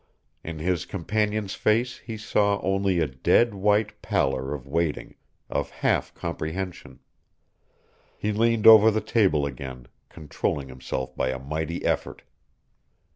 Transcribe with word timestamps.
In 0.43 0.57
his 0.57 0.87
companion's 0.87 1.53
face 1.53 1.99
he 1.99 2.17
saw 2.17 2.59
only 2.63 2.97
a 2.97 3.05
dead 3.05 3.53
white 3.53 4.01
pallor 4.01 4.51
of 4.51 4.65
waiting, 4.65 5.13
of 5.47 5.69
half 5.69 6.11
comprehension. 6.15 7.01
He 8.17 8.31
leaned 8.31 8.65
over 8.65 8.89
the 8.89 8.99
table 8.99 9.45
again, 9.45 9.87
controlling 10.09 10.69
himself 10.69 11.15
by 11.15 11.29
a 11.29 11.37
mighty 11.37 11.85
effort. 11.85 12.23